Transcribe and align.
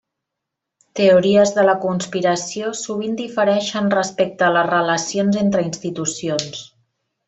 Teories 0.99 1.51
de 1.57 1.65
la 1.67 1.75
conspiració 1.83 2.73
sovint 2.81 3.15
difereixen 3.21 3.95
respecte 3.99 4.49
a 4.49 4.53
les 4.59 4.69
relacions 4.75 5.43
entre 5.47 5.67
institucions. 5.73 6.69